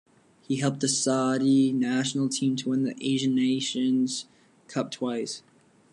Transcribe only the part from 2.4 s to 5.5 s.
to win the Asian nations cup twice.